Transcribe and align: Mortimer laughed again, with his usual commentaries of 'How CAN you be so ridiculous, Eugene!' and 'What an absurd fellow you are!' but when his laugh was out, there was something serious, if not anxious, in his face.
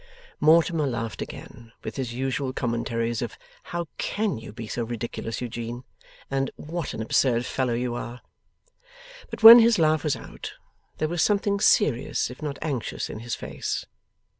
Mortimer 0.39 0.87
laughed 0.87 1.21
again, 1.21 1.73
with 1.83 1.97
his 1.97 2.11
usual 2.11 2.53
commentaries 2.53 3.21
of 3.21 3.37
'How 3.65 3.87
CAN 3.99 4.39
you 4.39 4.51
be 4.51 4.65
so 4.67 4.83
ridiculous, 4.83 5.41
Eugene!' 5.41 5.83
and 6.27 6.49
'What 6.55 6.95
an 6.95 7.03
absurd 7.03 7.45
fellow 7.45 7.73
you 7.73 7.93
are!' 7.93 8.21
but 9.29 9.43
when 9.43 9.59
his 9.59 9.77
laugh 9.77 10.03
was 10.03 10.15
out, 10.15 10.53
there 10.97 11.07
was 11.07 11.21
something 11.21 11.59
serious, 11.59 12.31
if 12.31 12.41
not 12.41 12.57
anxious, 12.63 13.11
in 13.11 13.19
his 13.19 13.35
face. 13.35 13.85